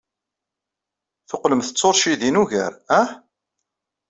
[1.29, 3.09] Teqqlemt d tuṛcidin ugar, ah?